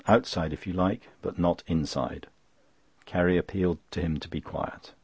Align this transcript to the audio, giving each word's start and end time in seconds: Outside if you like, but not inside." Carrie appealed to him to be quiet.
Outside 0.07 0.51
if 0.51 0.65
you 0.65 0.73
like, 0.73 1.09
but 1.21 1.37
not 1.37 1.61
inside." 1.67 2.25
Carrie 3.05 3.37
appealed 3.37 3.77
to 3.91 4.01
him 4.01 4.19
to 4.21 4.27
be 4.27 4.41
quiet. 4.41 4.93